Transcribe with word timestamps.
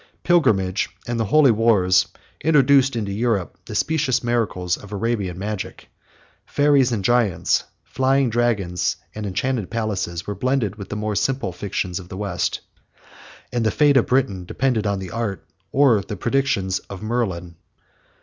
Pilgrimage, 0.23 0.89
and 1.05 1.19
the 1.19 1.25
holy 1.25 1.51
wars, 1.51 2.07
introduced 2.43 2.95
into 2.95 3.11
Europe 3.11 3.55
the 3.65 3.75
specious 3.75 4.23
miracles 4.23 4.75
of 4.75 4.91
Arabian 4.91 5.37
magic. 5.37 5.89
Fairies 6.43 6.91
and 6.91 7.05
giants, 7.05 7.65
flying 7.83 8.27
dragons, 8.31 8.97
and 9.13 9.27
enchanted 9.27 9.69
palaces, 9.69 10.25
were 10.25 10.33
blended 10.33 10.75
with 10.75 10.89
the 10.89 10.95
more 10.95 11.13
simple 11.15 11.51
fictions 11.51 11.99
of 11.99 12.09
the 12.09 12.17
West; 12.17 12.61
and 13.53 13.63
the 13.63 13.69
fate 13.69 13.95
of 13.95 14.07
Britain 14.07 14.43
depended 14.43 14.87
on 14.87 14.97
the 14.97 15.11
art, 15.11 15.45
or 15.71 16.01
the 16.01 16.17
predictions, 16.17 16.79
of 16.89 17.03
Merlin. 17.03 17.53